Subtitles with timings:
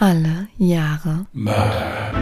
[0.00, 2.12] Alle Jahre Mörder.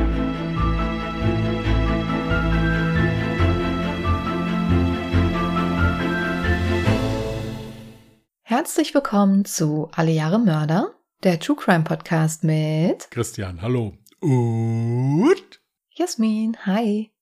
[8.41, 13.93] Herzlich willkommen zu Alle Jahre Mörder, der True Crime Podcast mit Christian, hallo.
[14.21, 16.57] Und Jasmin.
[16.65, 17.13] Hi.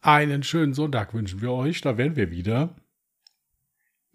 [0.00, 1.82] einen schönen Sonntag wünschen wir euch.
[1.82, 2.74] Da wären wir wieder.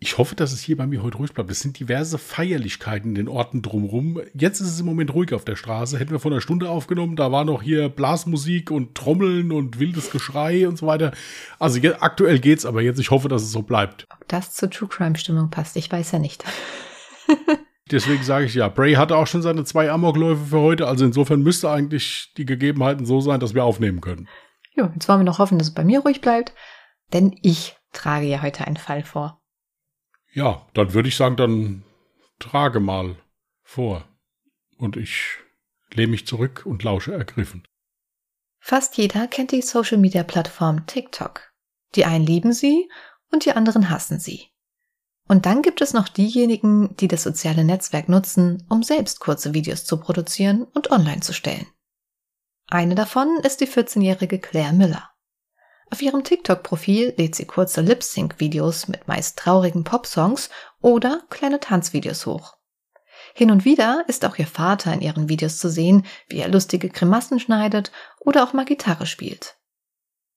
[0.05, 1.49] Ich hoffe, dass es hier bei mir heute ruhig bleibt.
[1.49, 4.21] Es sind diverse Feierlichkeiten in den Orten drumherum.
[4.35, 5.97] Jetzt ist es im Moment ruhig auf der Straße.
[5.97, 10.11] Hätten wir vor einer Stunde aufgenommen, da war noch hier Blasmusik und Trommeln und wildes
[10.11, 11.11] Geschrei und so weiter.
[11.57, 14.05] Also jetzt, aktuell geht's, aber jetzt, ich hoffe, dass es so bleibt.
[14.13, 16.43] Ob das zur True Crime Stimmung passt, ich weiß ja nicht.
[17.91, 20.85] Deswegen sage ich ja, Bray hatte auch schon seine zwei Amokläufe für heute.
[20.85, 24.27] Also insofern müsste eigentlich die Gegebenheiten so sein, dass wir aufnehmen können.
[24.75, 26.53] Jo, jetzt wollen wir noch hoffen, dass es bei mir ruhig bleibt,
[27.11, 29.41] denn ich trage ja heute einen Fall vor.
[30.35, 31.83] Ja, dann würde ich sagen, dann
[32.39, 33.15] trage mal
[33.63, 34.05] vor.
[34.77, 35.37] Und ich
[35.93, 37.65] lehne mich zurück und lausche ergriffen.
[38.59, 41.53] Fast jeder kennt die Social Media Plattform TikTok.
[41.95, 42.89] Die einen lieben sie
[43.31, 44.49] und die anderen hassen sie.
[45.27, 49.85] Und dann gibt es noch diejenigen, die das soziale Netzwerk nutzen, um selbst kurze Videos
[49.85, 51.65] zu produzieren und online zu stellen.
[52.67, 55.14] Eine davon ist die 14-jährige Claire Miller.
[55.91, 60.49] Auf ihrem TikTok-Profil lädt sie kurze Lip-Sync-Videos mit meist traurigen Popsongs
[60.81, 62.55] oder kleine Tanzvideos hoch.
[63.33, 66.89] Hin und wieder ist auch ihr Vater in ihren Videos zu sehen, wie er lustige
[66.89, 69.57] Grimassen schneidet oder auch mal Gitarre spielt.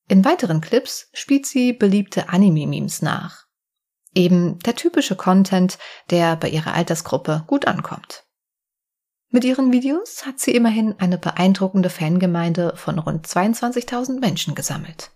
[0.08, 3.46] In weiteren Clips spielt sie beliebte Anime-Memes nach.
[4.14, 5.78] Eben der typische Content,
[6.10, 8.24] der bei ihrer Altersgruppe gut ankommt.
[9.30, 15.10] Mit ihren Videos hat sie immerhin eine beeindruckende Fangemeinde von rund 22.000 Menschen gesammelt.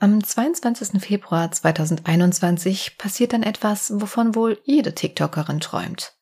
[0.00, 1.02] Am 22.
[1.02, 6.12] Februar 2021 passiert dann etwas, wovon wohl jede TikTokerin träumt.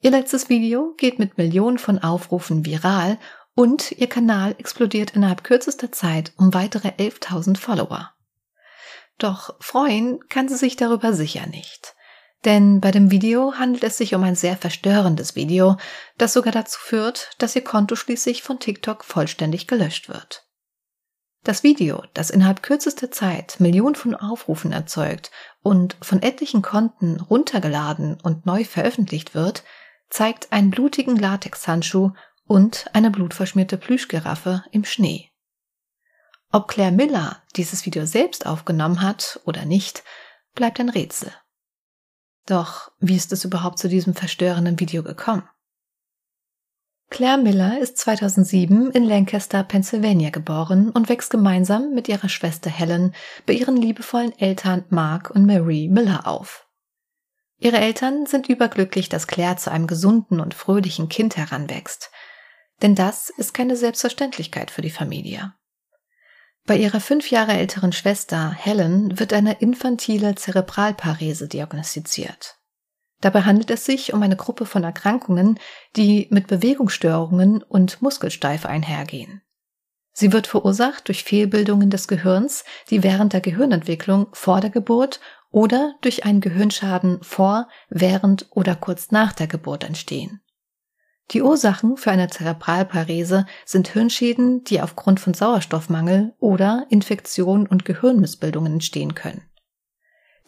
[0.00, 3.16] Ihr letztes Video geht mit Millionen von Aufrufen viral
[3.54, 8.12] und ihr Kanal explodiert innerhalb kürzester Zeit um weitere 11.000 Follower.
[9.18, 11.94] Doch freuen kann sie sich darüber sicher nicht.
[12.44, 15.76] Denn bei dem Video handelt es sich um ein sehr verstörendes Video,
[16.18, 20.45] das sogar dazu führt, dass ihr Konto schließlich von TikTok vollständig gelöscht wird.
[21.46, 25.30] Das Video, das innerhalb kürzester Zeit Millionen von Aufrufen erzeugt
[25.62, 29.62] und von etlichen Konten runtergeladen und neu veröffentlicht wird,
[30.10, 32.10] zeigt einen blutigen Latexhandschuh
[32.48, 35.30] und eine blutverschmierte Plüschgiraffe im Schnee.
[36.50, 40.02] Ob Claire Miller dieses Video selbst aufgenommen hat oder nicht,
[40.56, 41.32] bleibt ein Rätsel.
[42.46, 45.48] Doch wie ist es überhaupt zu diesem verstörenden Video gekommen?
[47.08, 53.14] Claire Miller ist 2007 in Lancaster, Pennsylvania geboren und wächst gemeinsam mit ihrer Schwester Helen
[53.46, 56.66] bei ihren liebevollen Eltern Mark und Marie Miller auf.
[57.58, 62.10] Ihre Eltern sind überglücklich, dass Claire zu einem gesunden und fröhlichen Kind heranwächst.
[62.82, 65.54] Denn das ist keine Selbstverständlichkeit für die Familie.
[66.66, 72.58] Bei ihrer fünf Jahre älteren Schwester Helen wird eine infantile Zerebralparese diagnostiziert.
[73.20, 75.58] Dabei handelt es sich um eine Gruppe von Erkrankungen,
[75.96, 79.42] die mit Bewegungsstörungen und Muskelsteife einhergehen.
[80.12, 85.94] Sie wird verursacht durch Fehlbildungen des Gehirns, die während der Gehirnentwicklung vor der Geburt oder
[86.00, 90.40] durch einen Gehirnschaden vor, während oder kurz nach der Geburt entstehen.
[91.32, 98.74] Die Ursachen für eine Zerebralparese sind Hirnschäden, die aufgrund von Sauerstoffmangel oder Infektion und Gehirnmissbildungen
[98.74, 99.42] entstehen können.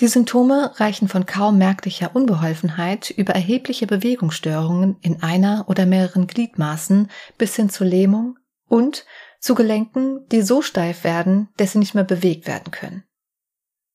[0.01, 7.11] Die Symptome reichen von kaum merklicher Unbeholfenheit über erhebliche Bewegungsstörungen in einer oder mehreren Gliedmaßen
[7.37, 8.39] bis hin zu Lähmung
[8.69, 9.07] und
[9.41, 13.05] zu Gelenken, die so steif werden, dass sie nicht mehr bewegt werden können.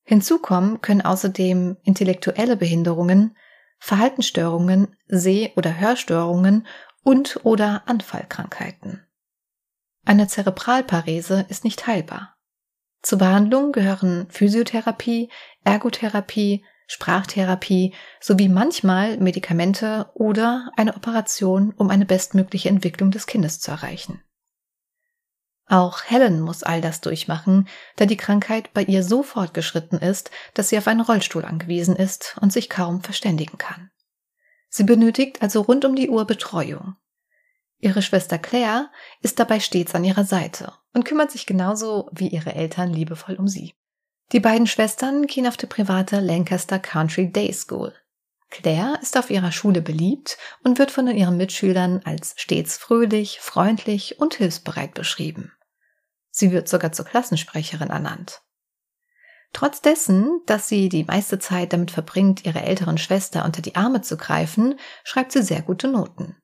[0.04, 3.38] Hinzu kommen können außerdem intellektuelle Behinderungen,
[3.80, 6.68] Verhaltensstörungen, Seh- oder Hörstörungen
[7.04, 9.06] und oder Anfallkrankheiten.
[10.06, 12.36] Eine Zerebralparese ist nicht heilbar.
[13.02, 15.30] Zur Behandlung gehören Physiotherapie,
[15.64, 23.72] Ergotherapie, Sprachtherapie sowie manchmal Medikamente oder eine Operation, um eine bestmögliche Entwicklung des Kindes zu
[23.72, 24.22] erreichen.
[25.66, 30.70] Auch Helen muss all das durchmachen, da die Krankheit bei ihr so fortgeschritten ist, dass
[30.70, 33.90] sie auf einen Rollstuhl angewiesen ist und sich kaum verständigen kann.
[34.70, 36.96] Sie benötigt also rund um die Uhr Betreuung.
[37.80, 38.90] Ihre Schwester Claire
[39.22, 43.48] ist dabei stets an ihrer Seite und kümmert sich genauso wie ihre Eltern liebevoll um
[43.48, 43.74] sie.
[44.32, 47.94] Die beiden Schwestern gehen auf die private Lancaster Country Day School.
[48.50, 54.20] Claire ist auf ihrer Schule beliebt und wird von ihren Mitschülern als stets fröhlich, freundlich
[54.20, 55.52] und hilfsbereit beschrieben.
[56.30, 58.42] Sie wird sogar zur Klassensprecherin ernannt.
[59.54, 64.02] Trotz dessen, dass sie die meiste Zeit damit verbringt, ihre älteren Schwester unter die Arme
[64.02, 66.36] zu greifen, schreibt sie sehr gute Noten.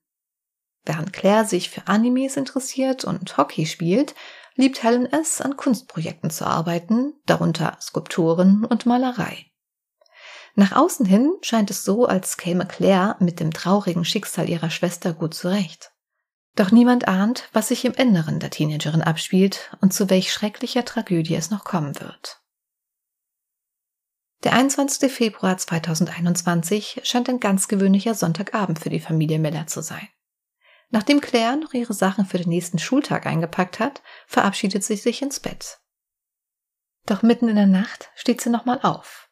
[0.86, 4.16] Während Claire sich für Animes interessiert und Hockey spielt,
[4.60, 9.46] liebt Helen es, an Kunstprojekten zu arbeiten, darunter Skulpturen und Malerei.
[10.56, 15.14] Nach außen hin scheint es so, als käme Claire mit dem traurigen Schicksal ihrer Schwester
[15.14, 15.94] gut zurecht.
[16.58, 21.36] Doch niemand ahnt, was sich im Inneren der Teenagerin abspielt und zu welch schrecklicher Tragödie
[21.36, 22.42] es noch kommen wird.
[24.44, 25.10] Der 21.
[25.10, 30.10] Februar 2021 scheint ein ganz gewöhnlicher Sonntagabend für die Familie Miller zu sein.
[30.90, 35.40] Nachdem Claire noch ihre Sachen für den nächsten Schultag eingepackt hat, verabschiedet sie sich ins
[35.40, 35.80] Bett.
[37.06, 39.30] Doch mitten in der Nacht steht sie nochmal auf.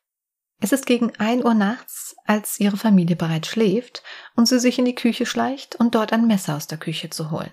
[0.59, 4.03] Es ist gegen ein Uhr nachts, als ihre Familie bereits schläft
[4.35, 7.29] und sie sich in die Küche schleicht und dort ein Messer aus der Küche zu
[7.31, 7.51] holen.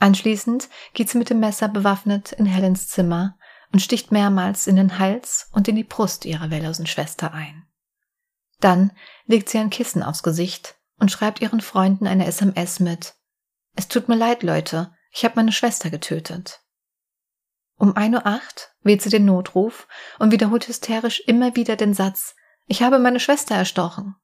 [0.00, 3.38] Anschließend geht sie mit dem Messer bewaffnet in Helens Zimmer
[3.72, 7.66] und sticht mehrmals in den Hals und in die Brust ihrer wehrlosen Schwester ein.
[8.60, 8.92] Dann
[9.24, 13.14] legt sie ein Kissen aufs Gesicht und schreibt ihren Freunden eine SMS mit
[13.74, 16.60] Es tut mir leid, Leute, ich habe meine Schwester getötet.
[17.76, 18.40] Um 1.08 Uhr
[18.82, 19.88] wählt sie den Notruf
[20.18, 22.34] und wiederholt hysterisch immer wieder den Satz
[22.66, 24.16] Ich habe meine Schwester erstochen.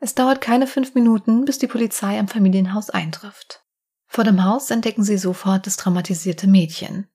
[0.00, 3.64] Es dauert keine fünf Minuten, bis die Polizei am Familienhaus eintrifft.
[4.06, 7.08] Vor dem Haus entdecken sie sofort das traumatisierte Mädchen.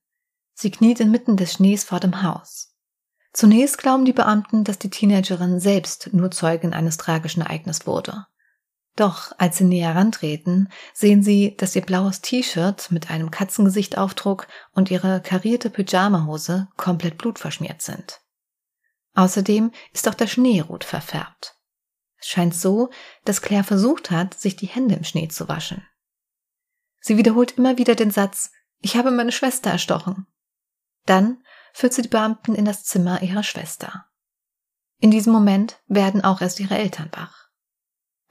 [0.54, 2.74] Sie kniet inmitten des Schnees vor dem Haus.
[3.32, 8.26] Zunächst glauben die Beamten, dass die Teenagerin selbst nur Zeugin eines tragischen Ereignisses wurde.
[8.96, 14.90] Doch als sie näher rantreten, sehen sie, dass ihr blaues T-Shirt mit einem Katzengesichtaufdruck und
[14.90, 18.20] ihre karierte Pyjamahose komplett blutverschmiert sind.
[19.14, 21.54] Außerdem ist auch der Schnee rot verfärbt.
[22.18, 22.90] Es scheint so,
[23.24, 25.86] dass Claire versucht hat, sich die Hände im Schnee zu waschen.
[27.00, 30.26] Sie wiederholt immer wieder den Satz, ich habe meine Schwester erstochen.
[31.06, 31.42] Dann
[31.78, 34.06] führt sie die Beamten in das Zimmer ihrer Schwester.
[34.98, 37.50] In diesem Moment werden auch erst ihre Eltern wach.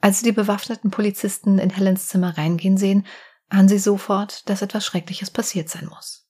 [0.02, 3.06] Als sie die bewaffneten Polizisten in Helens Zimmer reingehen sehen,
[3.48, 6.28] ahnen sie sofort, dass etwas Schreckliches passiert sein muss.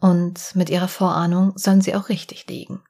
[0.00, 2.82] Und mit ihrer Vorahnung sollen sie auch richtig liegen.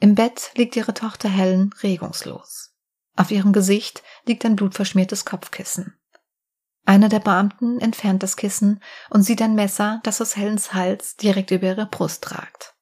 [0.00, 2.74] Im Bett liegt ihre Tochter Helen regungslos.
[3.14, 5.97] Auf ihrem Gesicht liegt ein blutverschmiertes Kopfkissen.
[6.88, 11.50] Einer der Beamten entfernt das Kissen und sieht ein Messer, das aus Helens Hals direkt
[11.50, 12.76] über ihre Brust ragt.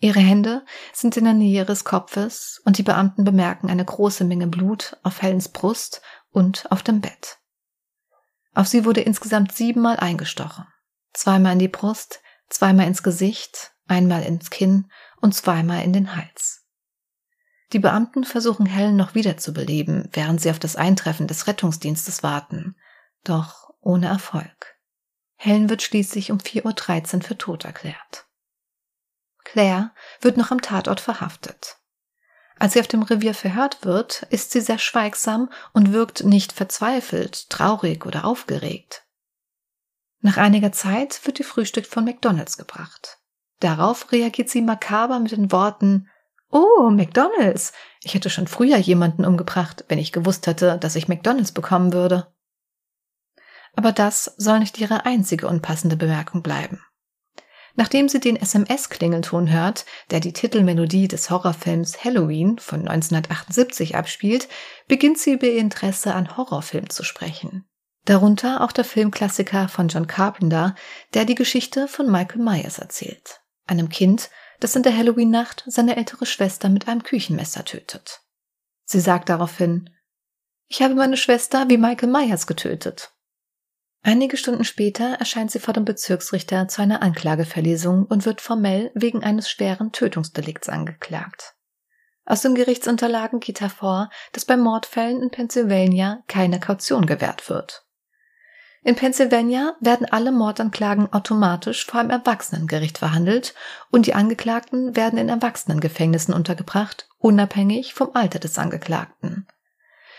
[0.00, 4.48] Ihre Hände sind in der Nähe ihres Kopfes und die Beamten bemerken eine große Menge
[4.48, 7.38] Blut auf Helens Brust und auf dem Bett.
[8.52, 10.66] Auf sie wurde insgesamt siebenmal eingestochen.
[11.14, 14.90] Zweimal in die Brust, zweimal ins Gesicht, einmal ins Kinn
[15.22, 16.66] und zweimal in den Hals.
[17.72, 22.76] Die Beamten versuchen Helen noch wiederzubeleben, während sie auf das Eintreffen des Rettungsdienstes warten,
[23.28, 24.76] doch ohne Erfolg.
[25.36, 28.26] Helen wird schließlich um 4.13 Uhr für tot erklärt.
[29.44, 31.76] Claire wird noch am Tatort verhaftet.
[32.58, 37.48] Als sie auf dem Revier verhört wird, ist sie sehr schweigsam und wirkt nicht verzweifelt,
[37.50, 39.04] traurig oder aufgeregt.
[40.20, 43.18] Nach einiger Zeit wird ihr Frühstück von McDonalds gebracht.
[43.60, 46.08] Darauf reagiert sie makaber mit den Worten
[46.50, 47.72] Oh, McDonalds.
[48.02, 52.32] Ich hätte schon früher jemanden umgebracht, wenn ich gewusst hätte, dass ich McDonalds bekommen würde.
[53.78, 56.84] Aber das soll nicht ihre einzige unpassende Bemerkung bleiben.
[57.76, 64.48] Nachdem sie den SMS-Klingelton hört, der die Titelmelodie des Horrorfilms Halloween von 1978 abspielt,
[64.88, 67.68] beginnt sie über ihr Interesse an Horrorfilmen zu sprechen.
[68.04, 70.74] Darunter auch der Filmklassiker von John Carpenter,
[71.14, 73.42] der die Geschichte von Michael Myers erzählt.
[73.68, 78.22] Einem Kind, das in der Halloween-Nacht seine ältere Schwester mit einem Küchenmesser tötet.
[78.86, 79.88] Sie sagt daraufhin,
[80.66, 83.12] ich habe meine Schwester wie Michael Myers getötet.
[84.02, 89.24] Einige Stunden später erscheint sie vor dem Bezirksrichter zu einer Anklageverlesung und wird formell wegen
[89.24, 91.54] eines schweren Tötungsdelikts angeklagt.
[92.24, 97.86] Aus den Gerichtsunterlagen geht hervor, dass bei Mordfällen in Pennsylvania keine Kaution gewährt wird.
[98.84, 103.54] In Pennsylvania werden alle Mordanklagen automatisch vor einem Erwachsenengericht verhandelt
[103.90, 109.46] und die Angeklagten werden in Erwachsenengefängnissen untergebracht, unabhängig vom Alter des Angeklagten.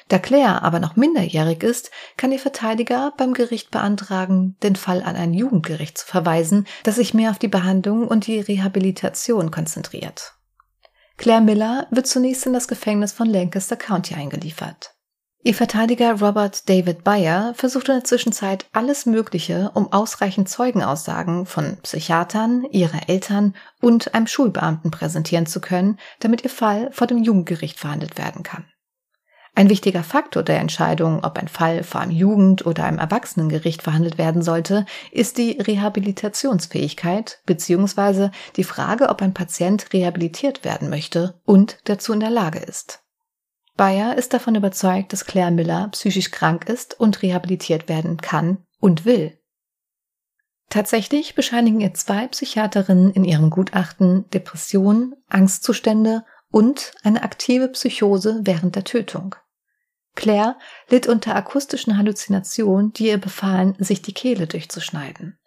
[0.09, 5.15] Da Claire aber noch minderjährig ist, kann ihr Verteidiger beim Gericht beantragen, den Fall an
[5.15, 10.33] ein Jugendgericht zu verweisen, das sich mehr auf die Behandlung und die Rehabilitation konzentriert.
[11.17, 14.95] Claire Miller wird zunächst in das Gefängnis von Lancaster County eingeliefert.
[15.43, 21.77] Ihr Verteidiger Robert David Bayer versucht in der Zwischenzeit alles Mögliche, um ausreichend Zeugenaussagen von
[21.83, 27.79] Psychiatern, ihrer Eltern und einem Schulbeamten präsentieren zu können, damit ihr Fall vor dem Jugendgericht
[27.79, 28.65] verhandelt werden kann.
[29.59, 34.17] Ein wichtiger Faktor der Entscheidung, ob ein Fall vor einem Jugend- oder einem Erwachsenengericht verhandelt
[34.17, 38.29] werden sollte, ist die Rehabilitationsfähigkeit bzw.
[38.55, 43.03] die Frage, ob ein Patient rehabilitiert werden möchte und dazu in der Lage ist.
[43.75, 49.03] Bayer ist davon überzeugt, dass Claire Miller psychisch krank ist und rehabilitiert werden kann und
[49.03, 49.41] will.
[50.69, 58.77] Tatsächlich bescheinigen ihr zwei Psychiaterinnen in ihrem Gutachten Depressionen, Angstzustände und eine aktive Psychose während
[58.77, 59.35] der Tötung.
[60.19, 60.57] Claire
[60.89, 65.39] litt unter akustischen Halluzinationen, die ihr befahlen, sich die Kehle durchzuschneiden.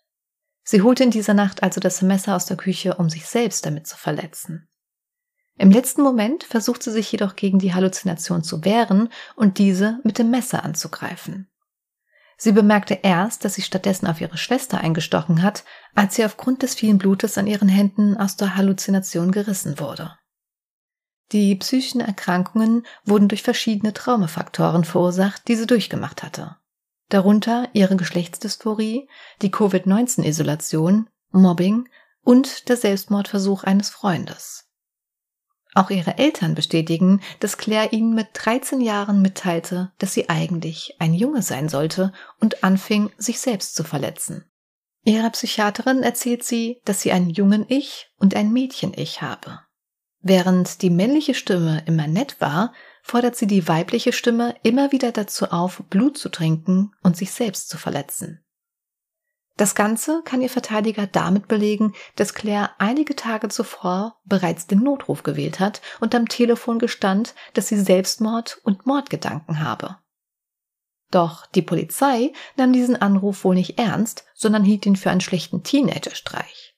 [0.65, 3.87] Sie holte in dieser Nacht also das Messer aus der Küche, um sich selbst damit
[3.87, 4.69] zu verletzen.
[5.59, 10.19] Im letzten Moment versucht sie sich jedoch gegen die Halluzination zu wehren und diese mit
[10.19, 11.51] dem Messer anzugreifen.
[12.39, 15.65] Sie bemerkte erst, dass sie stattdessen auf ihre Schwester eingestochen hat,
[15.95, 20.17] als sie aufgrund des vielen Blutes an ihren Händen aus der Halluzination gerissen wurde.
[21.33, 26.57] Die psychischen Erkrankungen wurden durch verschiedene Traumafaktoren verursacht, die sie durchgemacht hatte.
[27.09, 29.09] Darunter ihre Geschlechtsdysphorie,
[29.41, 31.89] die Covid-19-Isolation, Mobbing
[32.23, 34.69] und der Selbstmordversuch eines Freundes.
[35.75, 41.15] Auch ihre Eltern bestätigen, dass Claire ihnen mit 13 Jahren mitteilte, dass sie eigentlich ein
[41.15, 44.45] Junge sein sollte und anfing, sich selbst zu verletzen.
[45.05, 49.61] Ihrer Psychiaterin erzählt sie, dass sie einen jungen Ich und ein Mädchen Ich habe.
[50.23, 55.47] Während die männliche Stimme immer nett war, fordert sie die weibliche Stimme immer wieder dazu
[55.47, 58.43] auf, Blut zu trinken und sich selbst zu verletzen.
[59.57, 65.25] Das Ganze kann ihr Verteidiger damit belegen, dass Claire einige Tage zuvor bereits den Notruf
[65.25, 69.99] gewählt hat und am Telefon gestand, dass sie Selbstmord und Mordgedanken habe.
[71.11, 75.63] Doch die Polizei nahm diesen Anruf wohl nicht ernst, sondern hielt ihn für einen schlechten
[75.63, 76.72] Teenagerstreich.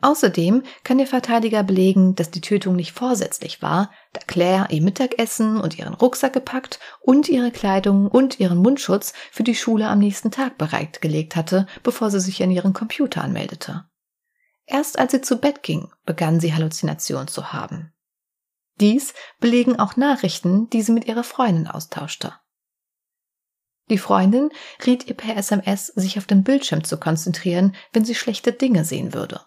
[0.00, 5.60] Außerdem kann der Verteidiger belegen, dass die Tötung nicht vorsätzlich war, da Claire ihr Mittagessen
[5.60, 10.30] und ihren Rucksack gepackt und ihre Kleidung und ihren Mundschutz für die Schule am nächsten
[10.30, 13.86] Tag bereitgelegt hatte, bevor sie sich an ihren Computer anmeldete.
[14.66, 17.92] Erst als sie zu Bett ging, begann sie Halluzinationen zu haben.
[18.80, 22.34] Dies belegen auch Nachrichten, die sie mit ihrer Freundin austauschte.
[23.90, 24.50] Die Freundin
[24.84, 29.14] riet ihr per SMS, sich auf den Bildschirm zu konzentrieren, wenn sie schlechte Dinge sehen
[29.14, 29.40] würde.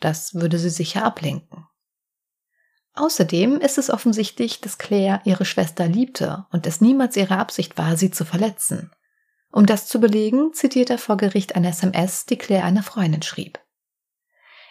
[0.00, 1.66] Das würde sie sicher ablenken.
[2.94, 7.96] Außerdem ist es offensichtlich, dass Claire ihre Schwester liebte und es niemals ihre Absicht war,
[7.96, 8.90] sie zu verletzen.
[9.50, 13.60] Um das zu belegen, zitiert er vor Gericht eine SMS, die Claire einer Freundin schrieb.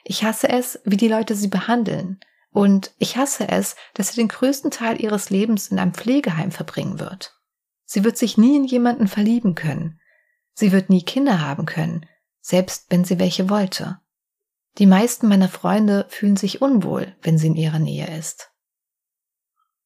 [0.04, 2.20] Ich hasse es, wie die Leute sie behandeln,
[2.52, 7.00] und ich hasse es, dass sie den größten Teil ihres Lebens in einem Pflegeheim verbringen
[7.00, 7.40] wird.
[7.86, 10.00] Sie wird sich nie in jemanden verlieben können.
[10.54, 12.06] Sie wird nie Kinder haben können,
[12.42, 14.00] selbst wenn sie welche wollte.
[14.78, 18.52] Die meisten meiner Freunde fühlen sich unwohl, wenn sie in ihrer Nähe ist.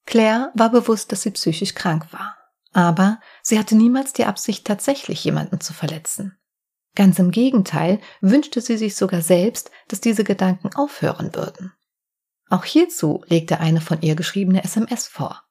[0.06, 2.38] Claire war bewusst, dass sie psychisch krank war.
[2.74, 6.38] Aber sie hatte niemals die Absicht, tatsächlich jemanden zu verletzen.
[6.96, 11.74] Ganz im Gegenteil wünschte sie sich sogar selbst, dass diese Gedanken aufhören würden.
[12.50, 15.44] Auch hierzu legte eine von ihr geschriebene SMS vor.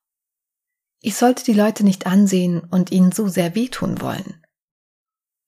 [1.00, 4.44] Ich sollte die Leute nicht ansehen und ihnen so sehr wehtun wollen.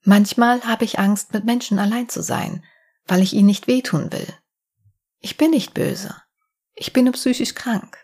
[0.03, 2.65] Manchmal habe ich Angst, mit Menschen allein zu sein,
[3.07, 4.27] weil ich ihnen nicht wehtun will.
[5.21, 6.17] Ich bin nicht böse.
[6.75, 7.99] Ich bin nur psychisch krank.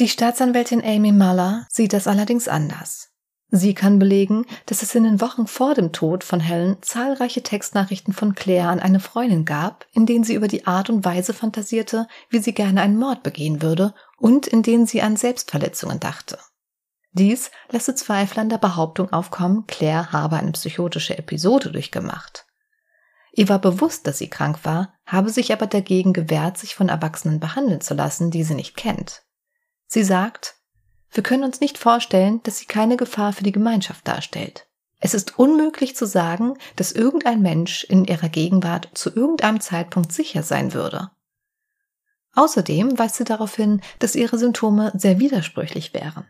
[0.00, 3.10] Die Staatsanwältin Amy Muller sieht das allerdings anders.
[3.50, 8.12] Sie kann belegen, dass es in den Wochen vor dem Tod von Helen zahlreiche Textnachrichten
[8.12, 12.06] von Claire an eine Freundin gab, in denen sie über die Art und Weise fantasierte,
[12.28, 16.38] wie sie gerne einen Mord begehen würde und in denen sie an Selbstverletzungen dachte.
[17.12, 22.47] Dies lässt Zweifel an der Behauptung aufkommen, Claire habe eine psychotische Episode durchgemacht.
[23.38, 27.38] Ihr war bewusst, dass sie krank war, habe sich aber dagegen gewehrt, sich von Erwachsenen
[27.38, 29.22] behandeln zu lassen, die sie nicht kennt.
[29.86, 30.56] Sie sagt,
[31.12, 34.66] wir können uns nicht vorstellen, dass sie keine Gefahr für die Gemeinschaft darstellt.
[34.98, 40.42] Es ist unmöglich zu sagen, dass irgendein Mensch in ihrer Gegenwart zu irgendeinem Zeitpunkt sicher
[40.42, 41.12] sein würde.
[42.34, 46.26] Außerdem weist sie darauf hin, dass ihre Symptome sehr widersprüchlich wären.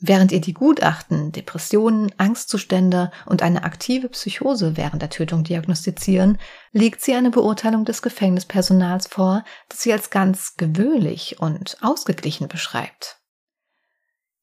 [0.00, 6.38] Während ihr die Gutachten Depressionen, Angstzustände und eine aktive Psychose während der Tötung diagnostizieren,
[6.70, 13.16] legt sie eine Beurteilung des Gefängnispersonals vor, das sie als ganz gewöhnlich und ausgeglichen beschreibt.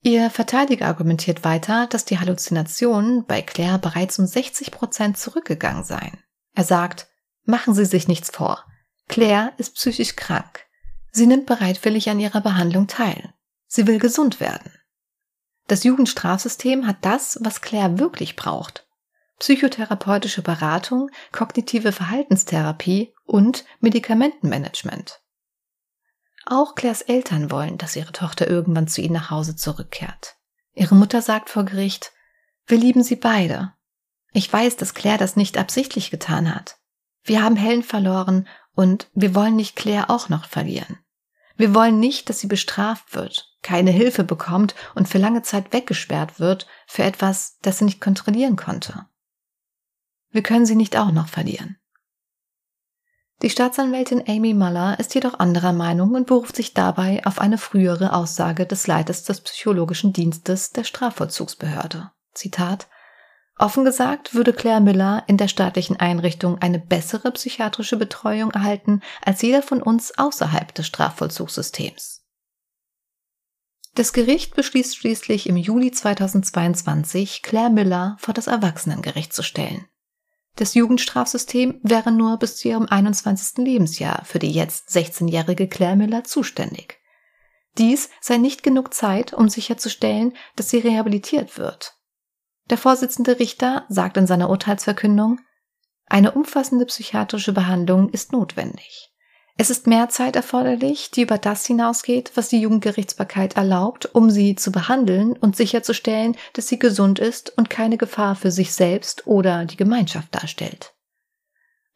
[0.01, 6.19] Ihr Verteidiger argumentiert weiter, dass die Halluzinationen bei Claire bereits um 60 Prozent zurückgegangen seien.
[6.53, 7.07] Er sagt,
[7.43, 8.65] machen Sie sich nichts vor.
[9.07, 10.65] Claire ist psychisch krank.
[11.11, 13.33] Sie nimmt bereitwillig an ihrer Behandlung teil.
[13.67, 14.71] Sie will gesund werden.
[15.67, 18.87] Das Jugendstrafsystem hat das, was Claire wirklich braucht.
[19.39, 25.21] Psychotherapeutische Beratung, kognitive Verhaltenstherapie und Medikamentenmanagement.
[26.45, 30.35] Auch Claires Eltern wollen, dass ihre Tochter irgendwann zu ihnen nach Hause zurückkehrt.
[30.73, 32.11] Ihre Mutter sagt vor Gericht,
[32.67, 33.73] wir lieben sie beide.
[34.31, 36.77] Ich weiß, dass Claire das nicht absichtlich getan hat.
[37.23, 40.99] Wir haben Helen verloren und wir wollen nicht Claire auch noch verlieren.
[41.57, 46.39] Wir wollen nicht, dass sie bestraft wird, keine Hilfe bekommt und für lange Zeit weggesperrt
[46.39, 49.05] wird für etwas, das sie nicht kontrollieren konnte.
[50.31, 51.77] Wir können sie nicht auch noch verlieren.
[53.41, 58.13] Die Staatsanwältin Amy Muller ist jedoch anderer Meinung und beruft sich dabei auf eine frühere
[58.13, 62.11] Aussage des Leiters des psychologischen Dienstes der Strafvollzugsbehörde.
[62.33, 62.87] Zitat
[63.57, 69.41] Offen gesagt würde Claire Miller in der staatlichen Einrichtung eine bessere psychiatrische Betreuung erhalten als
[69.41, 72.25] jeder von uns außerhalb des Strafvollzugssystems.
[73.95, 79.87] Das Gericht beschließt schließlich im Juli 2022, Claire Miller vor das Erwachsenengericht zu stellen.
[80.57, 83.57] Das Jugendstrafsystem wäre nur bis zu ihrem 21.
[83.65, 86.99] Lebensjahr für die jetzt 16-jährige Claire Miller zuständig.
[87.77, 91.94] Dies sei nicht genug Zeit, um sicherzustellen, dass sie rehabilitiert wird.
[92.69, 95.39] Der Vorsitzende Richter sagt in seiner Urteilsverkündung,
[96.07, 99.11] eine umfassende psychiatrische Behandlung ist notwendig.
[99.57, 104.55] Es ist mehr Zeit erforderlich, die über das hinausgeht, was die Jugendgerichtsbarkeit erlaubt, um sie
[104.55, 109.63] zu behandeln und sicherzustellen, dass sie gesund ist und keine Gefahr für sich selbst oder
[109.65, 110.93] die Gemeinschaft darstellt.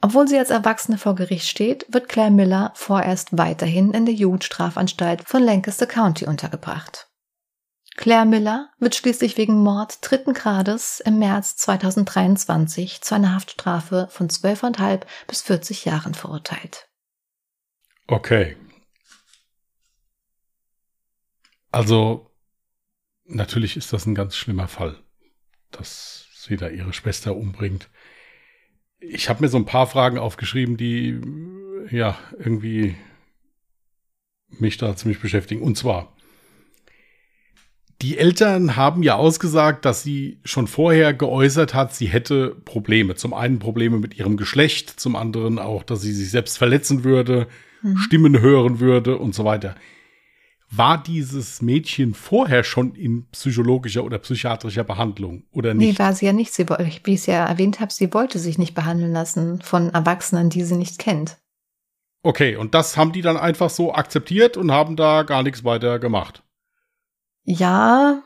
[0.02, 5.28] Obwohl sie als Erwachsene vor Gericht steht, wird Claire Miller vorerst weiterhin in der Jugendstrafanstalt
[5.28, 7.09] von Lancaster County untergebracht.
[8.00, 14.30] Claire Miller wird schließlich wegen Mord dritten Grades im März 2023 zu einer Haftstrafe von
[14.30, 16.88] 12,5 bis 40 Jahren verurteilt.
[18.08, 18.56] Okay.
[21.72, 22.32] Also,
[23.26, 25.04] natürlich ist das ein ganz schlimmer Fall,
[25.70, 27.90] dass sie da ihre Schwester umbringt.
[29.02, 31.20] Ich habe mir so ein paar Fragen aufgeschrieben, die
[31.94, 32.96] ja irgendwie
[34.48, 35.62] mich da ziemlich beschäftigen.
[35.62, 36.16] Und zwar,
[38.02, 43.16] die Eltern haben ja ausgesagt, dass sie schon vorher geäußert hat, sie hätte Probleme.
[43.16, 47.48] Zum einen Probleme mit ihrem Geschlecht, zum anderen auch, dass sie sich selbst verletzen würde,
[47.82, 47.98] mhm.
[47.98, 49.76] Stimmen hören würde und so weiter.
[50.72, 56.00] War dieses Mädchen vorher schon in psychologischer oder psychiatrischer Behandlung oder nicht?
[56.00, 56.54] Nee, war sie ja nicht.
[56.54, 60.50] Sie, wie ich es ja erwähnt habe, sie wollte sich nicht behandeln lassen von Erwachsenen,
[60.50, 61.38] die sie nicht kennt.
[62.22, 65.98] Okay, und das haben die dann einfach so akzeptiert und haben da gar nichts weiter
[65.98, 66.44] gemacht.
[67.52, 68.22] Ja,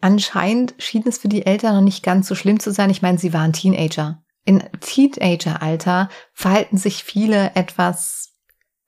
[0.00, 2.88] anscheinend schien es für die Eltern noch nicht ganz so schlimm zu sein.
[2.88, 4.24] Ich meine, sie waren Teenager.
[4.46, 8.32] In Teenager-Alter verhalten sich viele etwas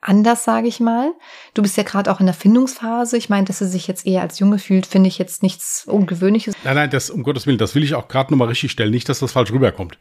[0.01, 1.12] anders, sage ich mal.
[1.53, 3.19] Du bist ja gerade auch in der Findungsphase.
[3.19, 6.55] Ich meine, dass sie sich jetzt eher als Junge fühlt, finde ich jetzt nichts Ungewöhnliches.
[6.65, 8.93] Nein, nein, das um Gottes Willen, das will ich auch gerade nochmal richtig stellen.
[8.93, 9.99] Nicht, dass das falsch rüberkommt.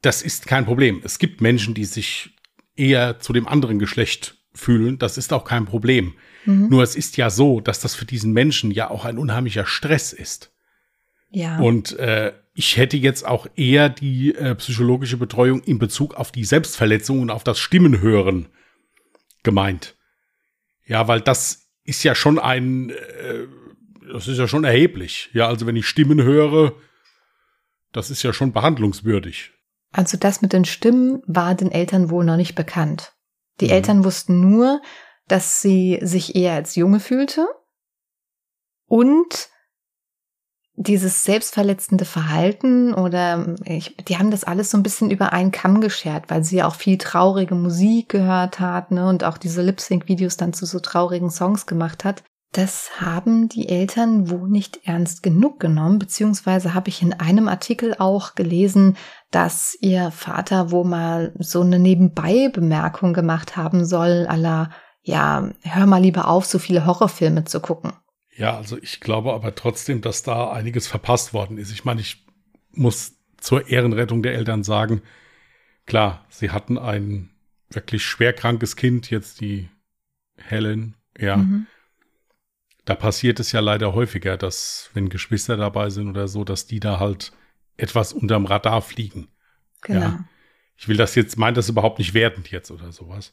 [0.00, 1.02] Das ist kein Problem.
[1.04, 2.34] Es gibt Menschen, die sich
[2.76, 4.98] eher zu dem anderen Geschlecht fühlen.
[4.98, 6.14] Das ist auch kein Problem.
[6.44, 6.68] Mhm.
[6.68, 10.12] Nur es ist ja so, dass das für diesen Menschen ja auch ein unheimlicher Stress
[10.12, 10.52] ist.
[11.30, 11.58] Ja.
[11.58, 16.44] Und äh, ich hätte jetzt auch eher die äh, psychologische Betreuung in Bezug auf die
[16.44, 18.48] Selbstverletzung und auf das Stimmenhören
[19.42, 19.96] gemeint.
[20.86, 23.46] Ja, weil das ist ja schon ein, äh,
[24.12, 25.30] das ist ja schon erheblich.
[25.32, 26.74] Ja, also wenn ich Stimmen höre,
[27.92, 29.52] das ist ja schon behandlungswürdig.
[29.90, 33.12] Also das mit den Stimmen war den Eltern wohl noch nicht bekannt.
[33.60, 33.72] Die mhm.
[33.72, 34.82] Eltern wussten nur,
[35.28, 37.46] dass sie sich eher als Junge fühlte
[38.86, 39.48] und
[40.76, 45.80] dieses selbstverletzende Verhalten oder ich, die haben das alles so ein bisschen über einen Kamm
[45.80, 50.52] geschert, weil sie auch viel traurige Musik gehört hat ne, und auch diese Lip-Sync-Videos dann
[50.52, 52.24] zu so traurigen Songs gemacht hat.
[52.50, 57.94] Das haben die Eltern wohl nicht ernst genug genommen, beziehungsweise habe ich in einem Artikel
[57.98, 58.96] auch gelesen,
[59.32, 64.70] dass ihr Vater wohl mal so eine Nebenbei-Bemerkung gemacht haben soll, aller
[65.04, 67.92] ja, hör mal lieber auf, so viele Horrorfilme zu gucken.
[68.36, 71.70] Ja, also ich glaube aber trotzdem, dass da einiges verpasst worden ist.
[71.70, 72.26] Ich meine, ich
[72.72, 75.02] muss zur Ehrenrettung der Eltern sagen,
[75.86, 77.30] klar, sie hatten ein
[77.68, 79.68] wirklich schwerkrankes Kind, jetzt die
[80.36, 81.36] Helen, ja.
[81.36, 81.66] Mhm.
[82.86, 86.80] Da passiert es ja leider häufiger, dass, wenn Geschwister dabei sind oder so, dass die
[86.80, 87.32] da halt
[87.76, 89.28] etwas unterm Radar fliegen.
[89.82, 90.00] Genau.
[90.00, 90.24] Ja.
[90.76, 93.32] Ich will das jetzt, meint das überhaupt nicht wertend jetzt oder sowas.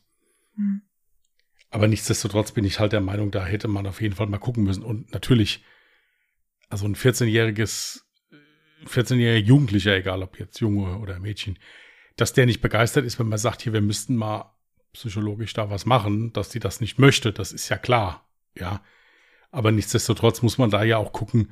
[0.56, 0.82] Mhm.
[1.72, 4.64] Aber nichtsdestotrotz bin ich halt der Meinung, da hätte man auf jeden Fall mal gucken
[4.64, 4.84] müssen.
[4.84, 5.64] Und natürlich,
[6.70, 8.02] also ein 14-jähriges,
[8.86, 11.58] 14-jähriger Jugendlicher, egal ob jetzt Junge oder Mädchen,
[12.18, 14.54] dass der nicht begeistert ist, wenn man sagt, hier, wir müssten mal
[14.92, 18.84] psychologisch da was machen, dass die das nicht möchte, das ist ja klar, ja.
[19.50, 21.52] Aber nichtsdestotrotz muss man da ja auch gucken,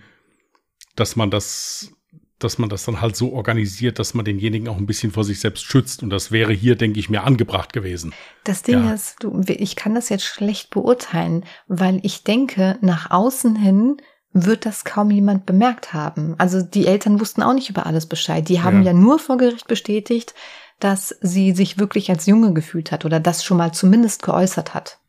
[0.95, 1.93] dass man das
[2.39, 5.39] dass man das dann halt so organisiert, dass man denjenigen auch ein bisschen vor sich
[5.39, 6.03] selbst schützt.
[6.03, 8.13] Und das wäre hier, denke ich, mir angebracht gewesen.
[8.43, 8.93] Das Ding ja.
[8.93, 13.97] ist, du, ich kann das jetzt schlecht beurteilen, weil ich denke, nach außen hin
[14.31, 16.35] wird das kaum jemand bemerkt haben.
[16.37, 18.47] Also die Eltern wussten auch nicht über alles Bescheid.
[18.47, 20.33] Die haben ja, ja nur vor Gericht bestätigt,
[20.79, 24.99] dass sie sich wirklich als Junge gefühlt hat oder das schon mal zumindest geäußert hat.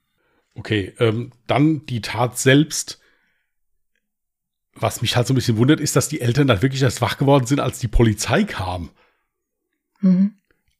[0.56, 2.99] Okay, ähm, dann die Tat selbst.
[4.74, 7.18] Was mich halt so ein bisschen wundert, ist, dass die Eltern dann wirklich erst wach
[7.18, 8.90] geworden sind, als die Polizei kam.
[10.00, 10.34] Mhm.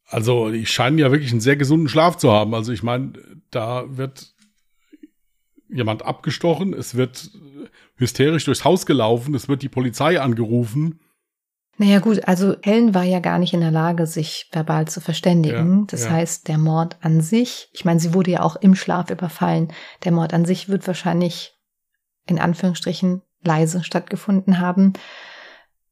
[0.07, 2.55] Also, die scheinen ja wirklich einen sehr gesunden Schlaf zu haben.
[2.55, 3.13] Also, ich meine,
[3.51, 4.35] da wird
[5.69, 7.31] jemand abgestochen, es wird
[7.97, 11.01] hysterisch durchs Haus gelaufen, es wird die Polizei angerufen.
[11.81, 15.81] Naja gut, also Helen war ja gar nicht in der Lage, sich verbal zu verständigen.
[15.81, 16.11] Ja, das ja.
[16.11, 19.73] heißt, der Mord an sich, ich meine, sie wurde ja auch im Schlaf überfallen,
[20.05, 21.55] der Mord an sich wird wahrscheinlich
[22.27, 24.93] in Anführungsstrichen leise stattgefunden haben.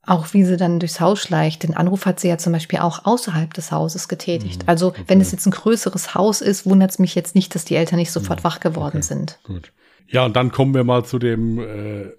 [0.02, 1.62] Auch wie sie dann durchs Haus schleicht.
[1.62, 4.62] Den Anruf hat sie ja zum Beispiel auch außerhalb des Hauses getätigt.
[4.62, 5.04] Mhm, also okay.
[5.06, 7.98] wenn es jetzt ein größeres Haus ist, wundert es mich jetzt nicht, dass die Eltern
[7.98, 9.38] nicht sofort mhm, wach geworden okay, sind.
[9.44, 9.72] Gut.
[10.06, 12.12] Ja, und dann kommen wir mal zu dem, äh,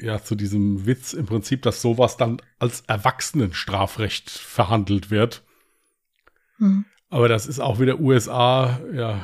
[0.00, 5.42] ja, zu diesem Witz im Prinzip, dass sowas dann als Erwachsenenstrafrecht verhandelt wird.
[6.58, 6.84] Mhm.
[7.10, 9.20] Aber das ist auch wieder USA, ja,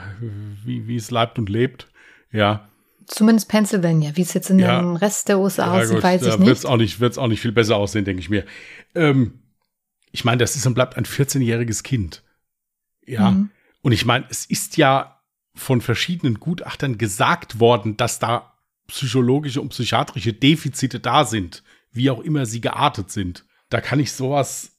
[0.65, 1.89] wie, wie es leibt und lebt.
[2.31, 2.69] Ja.
[3.09, 4.15] Zumindest Pennsylvania.
[4.15, 4.81] Wie es jetzt in ja.
[4.81, 6.47] dem Rest der USA ja, aussieht, weiß ich nicht.
[6.47, 7.01] Wird's auch nicht.
[7.01, 8.45] Wird es auch nicht viel besser aussehen, denke ich mir.
[8.95, 9.41] Ähm,
[10.13, 12.23] ich meine, das ist und bleibt ein 14-jähriges Kind.
[13.07, 13.31] Ja.
[13.31, 13.51] Mhm.
[13.81, 15.21] Und ich meine, es ist ja
[15.55, 18.53] von verschiedenen Gutachtern gesagt worden, dass da
[18.89, 23.45] psychologische und psychiatrische Defizite da sind, wie auch immer sie geartet sind.
[23.71, 24.79] Da kann ich sowas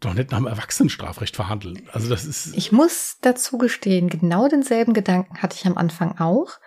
[0.00, 1.88] doch nicht nach dem Erwachsenenstrafrecht verhandeln.
[1.92, 2.56] Also das ist.
[2.56, 6.58] Ich muss dazu gestehen, genau denselben Gedanken hatte ich am Anfang auch.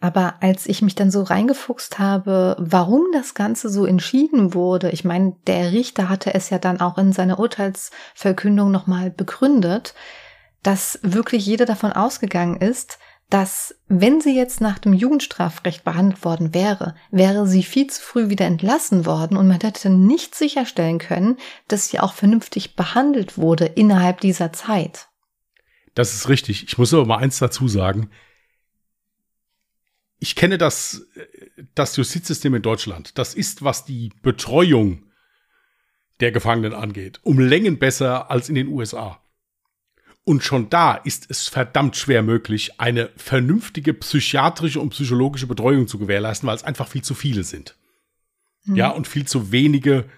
[0.00, 5.04] Aber als ich mich dann so reingefuchst habe, warum das Ganze so entschieden wurde, ich
[5.04, 9.94] meine, der Richter hatte es ja dann auch in seiner Urteilsverkündung nochmal begründet,
[10.62, 12.98] dass wirklich jeder davon ausgegangen ist,
[13.30, 18.28] dass wenn sie jetzt nach dem Jugendstrafrecht behandelt worden wäre, wäre sie viel zu früh
[18.28, 23.64] wieder entlassen worden und man hätte nicht sicherstellen können, dass sie auch vernünftig behandelt wurde
[23.64, 25.08] innerhalb dieser Zeit.
[25.94, 26.64] Das ist richtig.
[26.64, 28.10] Ich muss aber mal eins dazu sagen.
[30.18, 31.06] Ich kenne das,
[31.74, 33.18] das Justizsystem in Deutschland.
[33.18, 35.04] Das ist, was die Betreuung
[36.20, 39.20] der Gefangenen angeht, um Längen besser als in den USA.
[40.24, 45.98] Und schon da ist es verdammt schwer möglich, eine vernünftige psychiatrische und psychologische Betreuung zu
[45.98, 47.76] gewährleisten, weil es einfach viel zu viele sind.
[48.64, 48.76] Mhm.
[48.76, 50.08] Ja, und viel zu wenige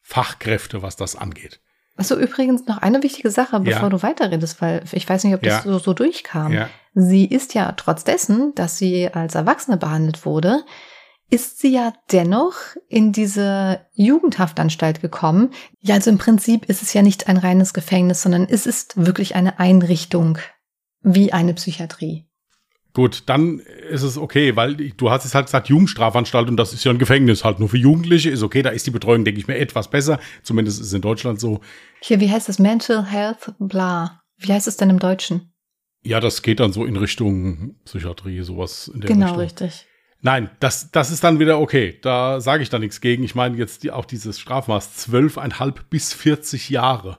[0.00, 1.60] Fachkräfte, was das angeht.
[1.96, 3.88] Also übrigens noch eine wichtige Sache, bevor ja.
[3.90, 5.70] du weiterredest, weil ich weiß nicht, ob das ja.
[5.70, 6.52] so, so durchkam.
[6.52, 6.68] Ja.
[6.94, 10.64] Sie ist ja trotz dessen, dass sie als Erwachsene behandelt wurde,
[11.32, 12.54] ist sie ja dennoch
[12.88, 15.50] in diese Jugendhaftanstalt gekommen.
[15.80, 19.34] Ja, also im Prinzip ist es ja nicht ein reines Gefängnis, sondern es ist wirklich
[19.34, 20.38] eine Einrichtung
[21.00, 22.26] wie eine Psychiatrie.
[22.94, 26.84] Gut, dann ist es okay, weil du hast es halt gesagt, Jugendstrafanstalt und das ist
[26.84, 29.48] ja ein Gefängnis halt nur für Jugendliche, ist okay, da ist die Betreuung, denke ich
[29.48, 30.20] mir, etwas besser.
[30.42, 31.60] Zumindest ist es in Deutschland so.
[32.00, 32.58] Hier, wie heißt das?
[32.58, 34.22] Mental Health, bla.
[34.36, 35.52] Wie heißt es denn im Deutschen?
[36.02, 39.38] Ja, das geht dann so in Richtung Psychiatrie, sowas in der genau, Richtung.
[39.38, 39.86] Genau, richtig.
[40.20, 41.98] Nein, das, das ist dann wieder okay.
[42.02, 43.24] Da sage ich da nichts gegen.
[43.24, 47.18] Ich meine jetzt die, auch dieses Strafmaß zwölfeinhalb bis 40 Jahre.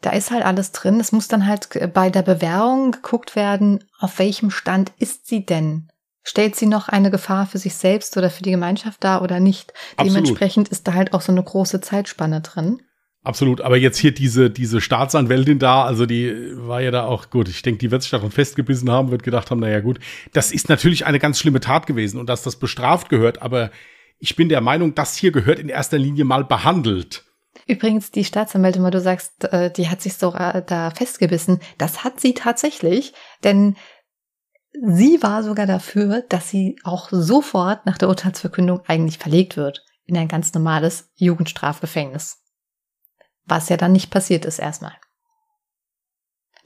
[0.00, 1.00] Da ist halt alles drin.
[1.00, 5.88] Es muss dann halt bei der Bewährung geguckt werden, auf welchem Stand ist sie denn?
[6.22, 9.72] Stellt sie noch eine Gefahr für sich selbst oder für die Gemeinschaft dar oder nicht?
[9.96, 10.16] Absolut.
[10.16, 12.82] Dementsprechend ist da halt auch so eine große Zeitspanne drin.
[13.24, 17.48] Absolut, aber jetzt hier diese, diese Staatsanwältin da, also die war ja da auch gut.
[17.48, 19.98] Ich denke, die wird sich daran festgebissen haben, wird gedacht haben, naja gut,
[20.32, 23.70] das ist natürlich eine ganz schlimme Tat gewesen und dass das bestraft gehört, aber
[24.18, 27.24] ich bin der Meinung, das hier gehört in erster Linie mal behandelt.
[27.66, 32.20] Übrigens, die Staatsanwältin, weil du sagst, äh, die hat sich so da festgebissen, das hat
[32.20, 33.12] sie tatsächlich,
[33.44, 33.76] denn
[34.72, 40.16] sie war sogar dafür, dass sie auch sofort nach der Urteilsverkündung eigentlich verlegt wird in
[40.16, 42.38] ein ganz normales Jugendstrafgefängnis
[43.48, 44.96] was ja dann nicht passiert ist erstmal.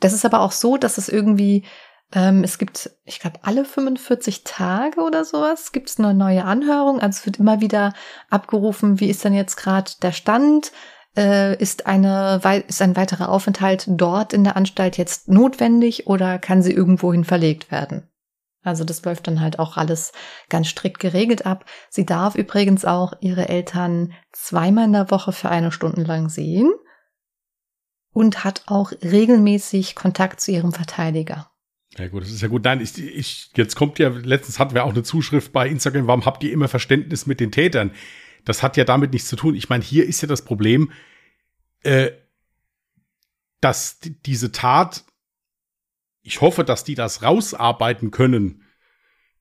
[0.01, 1.65] Das ist aber auch so, dass es irgendwie,
[2.13, 7.01] ähm, es gibt, ich glaube, alle 45 Tage oder sowas gibt es eine neue Anhörung.
[7.01, 7.95] Also es wird immer wieder
[8.29, 10.73] abgerufen, wie ist denn jetzt gerade der Stand?
[11.17, 16.63] Äh, ist, eine, ist ein weiterer Aufenthalt dort in der Anstalt jetzt notwendig oder kann
[16.63, 18.09] sie irgendwohin verlegt werden?
[18.63, 20.13] Also das läuft dann halt auch alles
[20.49, 21.65] ganz strikt geregelt ab.
[21.91, 26.73] Sie darf übrigens auch ihre Eltern zweimal in der Woche für eine Stunde lang sehen
[28.13, 31.52] und hat auch regelmäßig Kontakt zu ihrem Verteidiger.
[31.99, 32.65] Ja gut, das ist ja gut.
[32.65, 36.25] Nein, ich, ich, jetzt kommt ja, letztens hatten wir auch eine Zuschrift bei Instagram, warum
[36.25, 37.93] habt ihr immer Verständnis mit den Tätern?
[38.45, 39.55] Das hat ja damit nichts zu tun.
[39.55, 40.91] Ich meine, hier ist ja das Problem,
[41.83, 42.11] äh,
[43.61, 45.05] dass diese Tat
[46.23, 48.63] ich hoffe, dass die das rausarbeiten können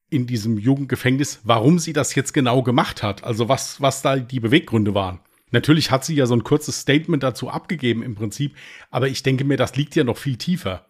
[0.09, 3.23] in diesem Jugendgefängnis, warum sie das jetzt genau gemacht hat.
[3.23, 5.19] Also was, was da die Beweggründe waren.
[5.51, 8.55] Natürlich hat sie ja so ein kurzes Statement dazu abgegeben im Prinzip,
[8.89, 10.87] aber ich denke mir, das liegt ja noch viel tiefer.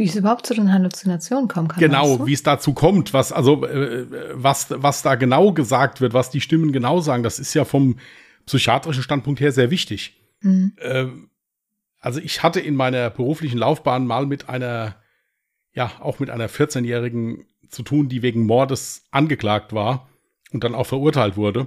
[0.00, 1.78] Wie es überhaupt zu den Halluzinationen kommen kann.
[1.78, 6.30] Genau, wie es dazu kommt, was also äh, was was da genau gesagt wird, was
[6.30, 7.98] die Stimmen genau sagen, das ist ja vom
[8.46, 10.18] psychiatrischen Standpunkt her sehr wichtig.
[10.40, 10.72] Mhm.
[10.80, 11.30] Ähm,
[12.00, 14.96] also ich hatte in meiner beruflichen Laufbahn mal mit einer
[15.74, 20.08] ja auch mit einer 14-jährigen zu tun, die wegen Mordes angeklagt war
[20.50, 21.66] und dann auch verurteilt wurde.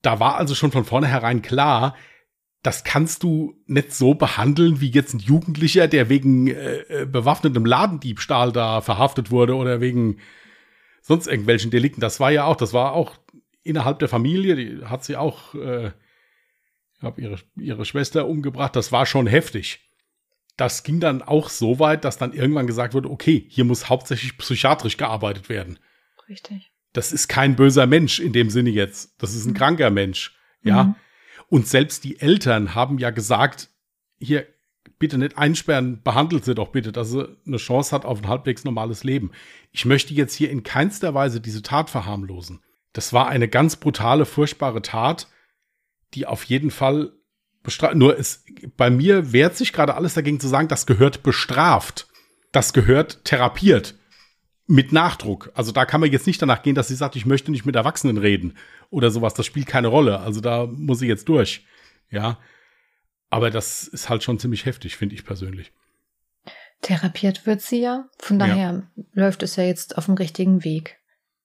[0.00, 1.96] Da war also schon von vornherein klar,
[2.62, 7.64] das kannst du nicht so behandeln wie jetzt ein Jugendlicher, der wegen äh, äh, bewaffnetem
[7.64, 10.18] Ladendiebstahl da verhaftet wurde oder wegen
[11.00, 12.00] sonst irgendwelchen Delikten.
[12.00, 13.16] Das war ja auch, das war auch
[13.62, 15.92] innerhalb der Familie, die hat sie auch, äh,
[17.00, 19.80] hab ihre, ihre Schwester umgebracht, das war schon heftig.
[20.58, 24.36] Das ging dann auch so weit, dass dann irgendwann gesagt wurde, okay, hier muss hauptsächlich
[24.36, 25.78] psychiatrisch gearbeitet werden.
[26.28, 26.70] Richtig.
[26.92, 29.14] Das ist kein böser Mensch in dem Sinne jetzt.
[29.22, 29.56] Das ist ein mhm.
[29.56, 30.36] kranker Mensch.
[30.62, 30.84] Ja.
[30.84, 30.94] Mhm.
[31.50, 33.68] Und selbst die Eltern haben ja gesagt,
[34.18, 34.46] hier,
[34.98, 38.64] bitte nicht einsperren, behandelt sie doch bitte, dass sie eine Chance hat auf ein halbwegs
[38.64, 39.32] normales Leben.
[39.72, 42.60] Ich möchte jetzt hier in keinster Weise diese Tat verharmlosen.
[42.92, 45.28] Das war eine ganz brutale, furchtbare Tat,
[46.14, 47.12] die auf jeden Fall
[47.62, 47.96] bestraft.
[47.96, 48.44] Nur es,
[48.76, 52.08] bei mir wehrt sich gerade alles dagegen zu sagen, das gehört bestraft.
[52.52, 53.96] Das gehört therapiert
[54.70, 55.50] mit Nachdruck.
[55.54, 57.74] Also da kann man jetzt nicht danach gehen, dass sie sagt, ich möchte nicht mit
[57.74, 58.56] Erwachsenen reden
[58.88, 59.34] oder sowas.
[59.34, 60.20] Das spielt keine Rolle.
[60.20, 61.66] Also da muss sie jetzt durch.
[62.08, 62.38] Ja.
[63.30, 65.72] Aber das ist halt schon ziemlich heftig, finde ich persönlich.
[66.82, 68.08] Therapiert wird sie ja.
[68.18, 69.04] Von daher ja.
[69.12, 70.98] läuft es ja jetzt auf dem richtigen Weg.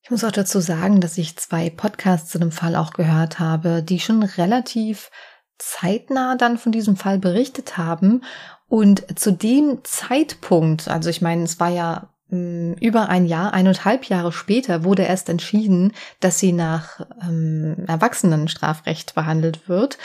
[0.03, 3.81] Ich muss auch dazu sagen, dass ich zwei Podcasts zu dem Fall auch gehört habe,
[3.81, 5.09] die schon relativ
[5.57, 8.23] zeitnah dann von diesem Fall berichtet haben.
[8.67, 14.31] Und zu dem Zeitpunkt, also ich meine, es war ja über ein Jahr, eineinhalb Jahre
[14.31, 19.97] später wurde erst entschieden, dass sie nach ähm, Erwachsenenstrafrecht behandelt wird.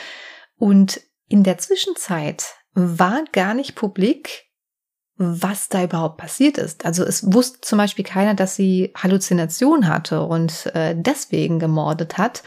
[0.57, 4.45] Und in der Zwischenzeit war gar nicht publik,
[5.17, 6.85] was da überhaupt passiert ist.
[6.85, 12.43] Also es wusste zum Beispiel keiner, dass sie Halluzination hatte und äh, deswegen gemordet hat.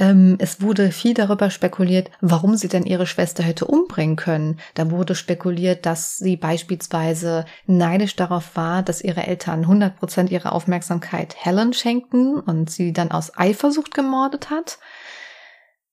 [0.00, 4.58] Ähm, es wurde viel darüber spekuliert, warum sie denn ihre Schwester hätte umbringen können.
[4.74, 10.52] Da wurde spekuliert, dass sie beispielsweise neidisch darauf war, dass ihre Eltern 100 Prozent ihrer
[10.52, 14.78] Aufmerksamkeit Helen schenkten und sie dann aus Eifersucht gemordet hat.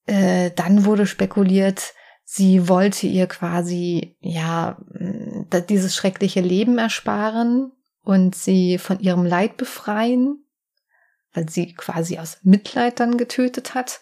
[0.05, 1.93] Äh, dann wurde spekuliert,
[2.23, 4.77] sie wollte ihr quasi, ja,
[5.69, 10.46] dieses schreckliche Leben ersparen und sie von ihrem Leid befreien
[11.37, 14.01] weil sie quasi aus Mitleid dann getötet hat.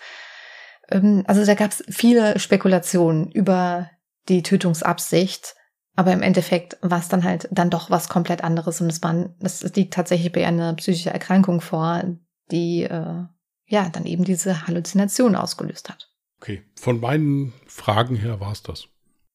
[0.90, 3.92] Ähm, also da gab es viele Spekulationen über
[4.30, 5.56] die Tötungsabsicht.
[5.98, 9.30] Aber im Endeffekt war es dann halt dann doch was komplett anderes und es war,
[9.40, 12.04] das liegt tatsächlich bei einer psychischen Erkrankung vor,
[12.52, 13.24] die äh,
[13.68, 16.10] ja dann eben diese Halluzination ausgelöst hat.
[16.42, 18.88] Okay, von meinen Fragen her war es das.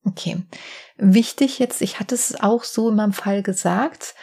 [0.04, 0.42] Okay,
[0.98, 4.14] wichtig jetzt, ich hatte es auch so in meinem Fall gesagt,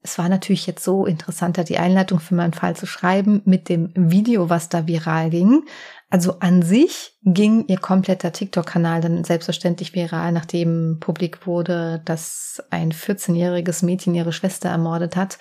[0.00, 3.90] es war natürlich jetzt so interessanter, die Einleitung für meinen Fall zu schreiben mit dem
[3.94, 5.64] Video, was da viral ging.
[6.08, 12.92] Also an sich ging ihr kompletter TikTok-Kanal dann selbstverständlich viral, nachdem publik wurde, dass ein
[12.92, 15.38] 14-jähriges Mädchen ihre Schwester ermordet hat.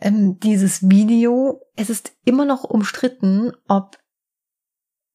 [0.00, 3.98] Ähm, dieses Video, es ist immer noch umstritten, ob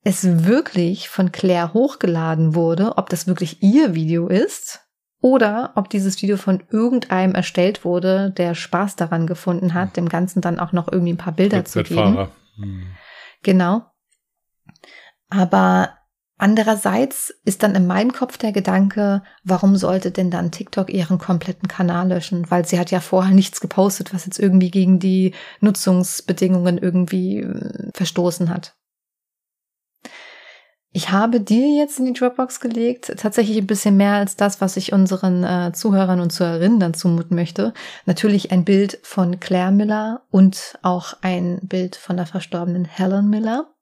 [0.03, 4.82] es wirklich von Claire hochgeladen wurde, ob das wirklich ihr Video ist
[5.23, 10.41] oder ob dieses Video von irgendeinem erstellt wurde, der Spaß daran gefunden hat, dem Ganzen
[10.41, 12.27] dann auch noch irgendwie ein paar Bilder zu geben.
[12.57, 12.87] Hm.
[13.41, 13.85] Genau.
[15.29, 15.91] Aber
[16.37, 21.69] andererseits ist dann in meinem Kopf der Gedanke, warum sollte denn dann TikTok ihren kompletten
[21.69, 22.51] Kanal löschen?
[22.51, 27.91] Weil sie hat ja vorher nichts gepostet, was jetzt irgendwie gegen die Nutzungsbedingungen irgendwie äh,
[27.93, 28.75] verstoßen hat.
[30.95, 34.77] Ich habe dir jetzt in die Dropbox gelegt, tatsächlich ein bisschen mehr als das, was
[34.77, 37.73] ich unseren äh, Zuhörern und Zuhörerinnen dann zumuten möchte.
[38.05, 43.73] Natürlich ein Bild von Claire Miller und auch ein Bild von der verstorbenen Helen Miller.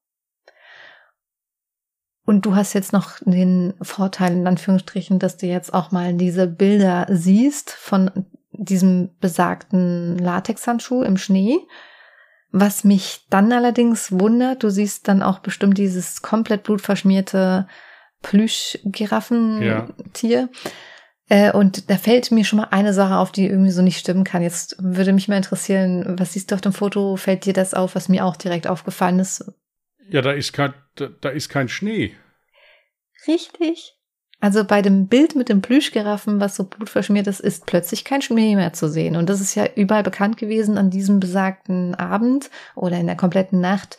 [2.26, 6.48] Und du hast jetzt noch den Vorteil, in Anführungsstrichen, dass du jetzt auch mal diese
[6.48, 8.10] Bilder siehst von
[8.54, 11.58] diesem besagten Latexhandschuh im Schnee
[12.52, 17.68] was mich dann allerdings wundert, du siehst dann auch bestimmt dieses komplett blutverschmierte
[18.22, 20.40] Plüsch-Giraffentier.
[20.40, 20.50] Ja.
[21.30, 24.26] Äh, und da fällt mir schon mal eine Sache auf, die irgendwie so nicht stimmen
[24.26, 24.44] kann.
[24.44, 27.16] Jetzt würde mich mal interessieren, was siehst du auf dem Foto?
[27.16, 29.46] Fällt dir das auf, was mir auch direkt aufgefallen ist?
[30.10, 32.14] Ja, da ist kein, da, da ist kein Schnee.
[33.28, 33.96] Richtig.
[34.42, 38.56] Also bei dem Bild mit dem Plüschgiraffen, was so blutverschmiert ist, ist plötzlich kein Schnee
[38.56, 39.16] mehr zu sehen.
[39.16, 43.62] Und das ist ja überall bekannt gewesen an diesem besagten Abend oder in der kompletten
[43.62, 43.98] Nacht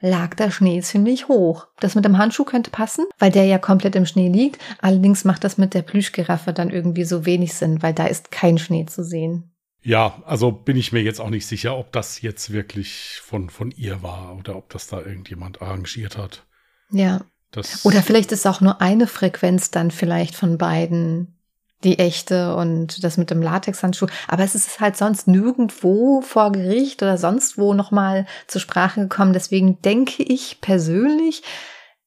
[0.00, 1.68] lag der Schnee ziemlich hoch.
[1.78, 4.60] Das mit dem Handschuh könnte passen, weil der ja komplett im Schnee liegt.
[4.80, 8.58] Allerdings macht das mit der Plüschgiraffe dann irgendwie so wenig Sinn, weil da ist kein
[8.58, 9.52] Schnee zu sehen.
[9.82, 13.70] Ja, also bin ich mir jetzt auch nicht sicher, ob das jetzt wirklich von, von
[13.72, 16.46] ihr war oder ob das da irgendjemand arrangiert hat.
[16.90, 17.22] Ja.
[17.52, 21.38] Das Oder vielleicht ist auch nur eine Frequenz dann vielleicht von beiden
[21.84, 24.06] die echte und das mit dem Latexhandschuh.
[24.28, 29.32] Aber es ist halt sonst nirgendwo vor Gericht oder sonst wo nochmal zur Sprache gekommen.
[29.32, 31.42] Deswegen denke ich persönlich,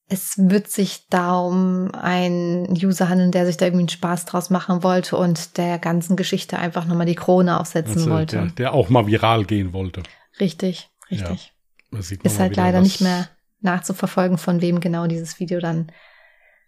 [0.08, 4.50] es wird sich da um einen User handeln, der sich da irgendwie einen Spaß draus
[4.50, 8.36] machen wollte und der ganzen Geschichte einfach nochmal die Krone aufsetzen also wollte.
[8.38, 10.04] Der, der auch mal viral gehen wollte.
[10.40, 11.54] Richtig, richtig.
[11.92, 13.28] Man Ist halt leider was- nicht mehr
[13.66, 15.92] nachzuverfolgen, von wem genau dieses Video dann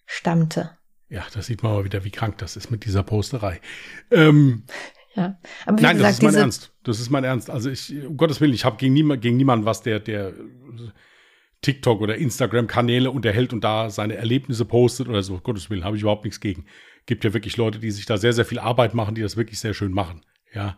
[0.05, 0.71] stammte.
[1.09, 3.61] Ja, da sieht man mal wieder, wie krank das ist mit dieser Posterei.
[4.11, 4.65] Ähm,
[5.17, 6.73] Ja, aber wie Nein, das gesagt, ist mein Ernst.
[6.83, 7.49] Das ist mein Ernst.
[7.49, 10.33] Also ich, um Gottes Willen, ich habe gegen, niemand, gegen niemanden was, der, der
[11.63, 15.33] TikTok oder Instagram-Kanäle unterhält und da seine Erlebnisse postet oder so.
[15.33, 16.65] Um Gottes Willen, habe ich überhaupt nichts gegen.
[17.07, 19.59] Gibt ja wirklich Leute, die sich da sehr, sehr viel Arbeit machen, die das wirklich
[19.59, 20.21] sehr schön machen.
[20.53, 20.77] Ja.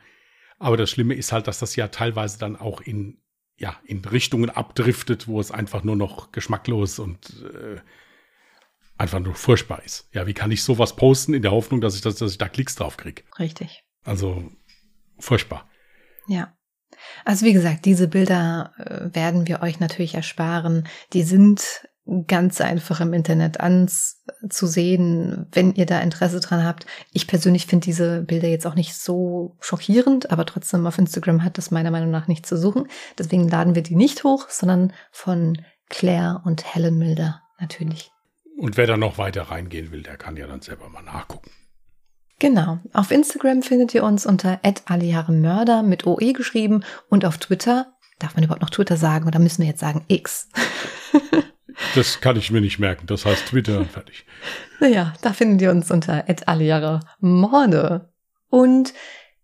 [0.58, 3.18] Aber das Schlimme ist halt, dass das ja teilweise dann auch in,
[3.60, 7.80] ja, in Richtungen abdriftet, wo es einfach nur noch geschmacklos und äh,
[8.98, 10.10] einfach nur furchtbar ist.
[10.14, 12.48] Ja, wie kann ich sowas posten in der Hoffnung, dass ich, das, dass ich da
[12.48, 13.24] Klicks drauf kriege?
[13.38, 13.84] richtig.
[14.04, 14.50] Also
[15.20, 15.70] furchtbar.
[16.28, 16.56] Ja.
[17.26, 20.88] Also wie gesagt, diese Bilder äh, werden wir euch natürlich ersparen.
[21.14, 21.88] Die sind
[22.28, 26.86] ganz einfach im Internet anzusehen, wenn ihr da Interesse dran habt.
[27.12, 31.58] Ich persönlich finde diese Bilder jetzt auch nicht so schockierend, aber trotzdem auf Instagram hat
[31.58, 32.88] das meiner Meinung nach nichts zu suchen.
[33.18, 38.12] Deswegen laden wir die nicht hoch, sondern von Claire und Helen Milder natürlich.
[38.58, 41.52] Und wer da noch weiter reingehen will, der kann ja dann selber mal nachgucken.
[42.40, 42.80] Genau.
[42.94, 47.94] Auf Instagram findet ihr uns unter @aliaremörder mit OE geschrieben und auf Twitter.
[48.18, 50.50] Darf man überhaupt noch Twitter sagen oder müssen wir jetzt sagen X?
[51.96, 53.08] Das kann ich mir nicht merken.
[53.08, 54.26] Das heißt Twitter, fertig.
[54.80, 58.10] Naja, da findet ihr uns unter @aliaremorde.
[58.50, 58.94] Und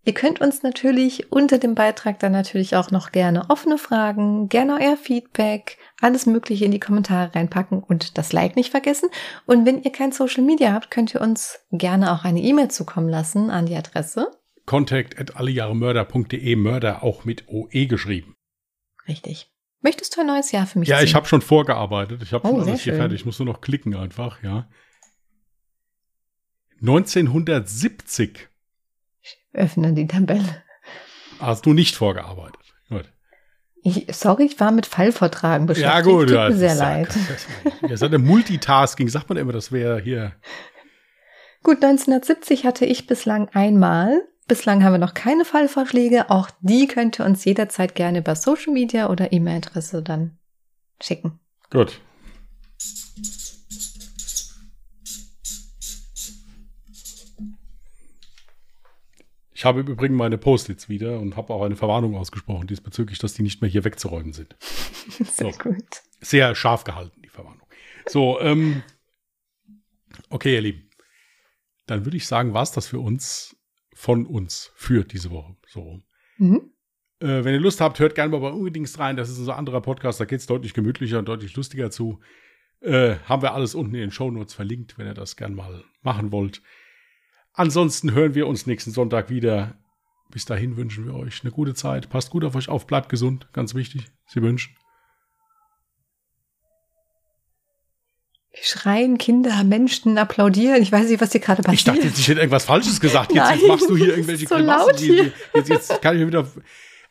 [0.03, 4.79] ihr könnt uns natürlich unter dem Beitrag dann natürlich auch noch gerne offene Fragen, gerne
[4.81, 9.09] euer Feedback, alles Mögliche in die Kommentare reinpacken und das Like nicht vergessen.
[9.45, 13.09] Und wenn ihr kein Social Media habt, könnt ihr uns gerne auch eine E-Mail zukommen
[13.09, 14.31] lassen an die Adresse.
[14.65, 18.35] Contact at allejahremörder.de, Mörder auch mit OE geschrieben.
[19.07, 19.51] Richtig.
[19.85, 21.05] Möchtest du ein neues Jahr für mich Ja, ziehen?
[21.05, 22.23] ich habe schon vorgearbeitet.
[22.23, 22.99] Ich habe Oh, schon alles hier schön.
[23.01, 23.19] fertig.
[23.19, 24.67] Ich muss nur noch klicken einfach, ja.
[26.81, 28.49] 1970
[29.53, 30.63] Öffne die Tabelle.
[31.39, 32.59] hast du nicht vorgearbeitet.
[32.89, 33.05] Gut.
[33.83, 35.93] Ich, sorry, ich war mit Fallvortragen beschäftigt.
[35.93, 36.27] Ja, gut.
[36.29, 37.15] Tut ja, mir sehr ist ja- leid.
[37.89, 40.33] Das, das, Multitasking, sagt man immer, das wäre hier.
[41.63, 44.27] Gut, 1970 hatte ich bislang einmal.
[44.47, 46.29] Bislang haben wir noch keine Fallvorschläge.
[46.29, 50.37] Auch die könnt ihr uns jederzeit gerne über Social Media oder E-Mail-Adresse dann
[51.01, 51.39] schicken.
[51.71, 51.99] Gut.
[59.53, 63.33] Ich habe im Übrigen meine Post-its wieder und habe auch eine Verwarnung ausgesprochen diesbezüglich, dass
[63.33, 64.55] die nicht mehr hier wegzuräumen sind.
[65.09, 65.57] Sehr So.
[65.57, 66.01] gut.
[66.19, 67.65] Sehr scharf gehalten, die Verwarnung.
[68.07, 68.83] So, ähm,
[70.29, 70.89] okay, ihr Lieben.
[71.87, 73.55] Dann würde ich sagen, war es das für uns,
[73.95, 75.55] von uns, für diese Woche.
[75.67, 76.03] So rum.
[76.37, 76.71] Mhm.
[77.19, 79.15] Äh, wenn ihr Lust habt, hört gerne mal bei Unbedingt rein.
[79.15, 80.19] Das ist unser anderer Podcast.
[80.19, 82.19] Da geht es deutlich gemütlicher und deutlich lustiger zu.
[82.81, 86.31] Äh, haben wir alles unten in den Shownotes verlinkt, wenn ihr das gerne mal machen
[86.31, 86.61] wollt.
[87.53, 89.79] Ansonsten hören wir uns nächsten Sonntag wieder.
[90.29, 92.09] Bis dahin wünschen wir euch eine gute Zeit.
[92.09, 93.47] Passt gut auf euch auf, bleibt gesund.
[93.53, 94.07] Ganz wichtig.
[94.27, 94.75] Sie wünschen.
[98.61, 100.81] Schreien Kinder, Menschen applaudieren.
[100.81, 101.79] Ich weiß nicht, was hier gerade passiert.
[101.79, 103.33] Ich dachte jetzt, ich hätte irgendwas Falsches gesagt.
[103.33, 105.31] Jetzt, Nein, jetzt machst du hier irgendwelche so Grimassen, die- hier.
[105.53, 106.47] Jetzt, jetzt kann ich mir wieder.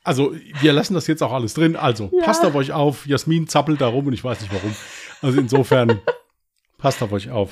[0.03, 1.77] Also, wir lassen das jetzt auch alles drin.
[1.77, 2.25] Also, Ja.
[2.25, 3.07] passt auf euch auf.
[3.07, 4.75] Jasmin zappelt da rum und ich weiß nicht warum.
[5.23, 6.01] Also, insofern,
[6.79, 7.51] passt auf euch auf.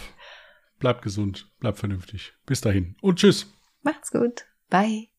[0.78, 2.33] Bleibt gesund, bleibt vernünftig.
[2.44, 3.46] Bis dahin und tschüss.
[3.83, 4.44] Macht's gut.
[4.68, 5.12] Bye.